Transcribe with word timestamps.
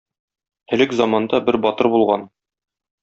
Элек 0.77 0.95
заманда 1.01 1.43
бер 1.51 1.59
батыр 1.67 1.91
булган. 1.97 2.25